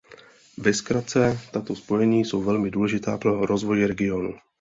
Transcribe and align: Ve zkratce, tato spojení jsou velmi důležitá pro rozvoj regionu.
Ve 0.57 0.73
zkratce, 0.73 1.39
tato 1.53 1.75
spojení 1.75 2.25
jsou 2.25 2.43
velmi 2.43 2.71
důležitá 2.71 3.17
pro 3.17 3.45
rozvoj 3.45 3.85
regionu. 3.87 4.33